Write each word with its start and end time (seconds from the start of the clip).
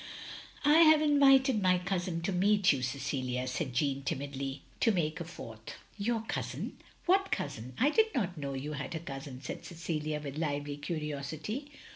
"I 0.65 0.79
have 0.79 0.99
invited 0.99 1.61
my 1.61 1.77
cousin 1.77 2.21
to 2.23 2.31
meet 2.31 2.73
you, 2.73 2.81
Cecilia," 2.81 3.45
said 3.47 3.71
Jeanne, 3.73 4.01
timidly, 4.01 4.63
"to 4.79 4.91
make 4.91 5.19
a 5.19 5.23
fourth. 5.23 5.75
""Your 6.09 6.23
cousin 6.27 6.77
1 7.05 7.19
What 7.19 7.31
cousin? 7.31 7.73
I 7.79 7.91
did 7.91 8.07
not 8.15 8.35
know 8.35 8.55
you 8.55 8.73
had 8.73 8.95
a 8.95 8.99
cousin!" 8.99 9.43
said 9.43 9.63
Cecilia, 9.63 10.19
with 10.19 10.39
lively 10.39 10.77
curiosity. 10.77 11.69